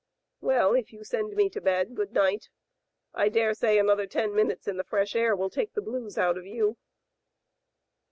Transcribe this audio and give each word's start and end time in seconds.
"Well, 0.39 0.73
if 0.73 0.91
you 0.91 1.03
send 1.03 1.35
me 1.35 1.47
to 1.51 1.61
bed, 1.61 1.93
good 1.95 2.11
night. 2.11 2.49
I 3.13 3.29
daresay 3.29 3.77
another 3.77 4.07
ten 4.07 4.33
minutes 4.33 4.67
in 4.67 4.77
the 4.77 4.83
fresh 4.83 5.15
air 5.15 5.35
will 5.35 5.51
take 5.51 5.75
the 5.75 5.81
blues 5.83 6.17
out 6.17 6.39
of 6.39 6.45
you. 6.47 6.77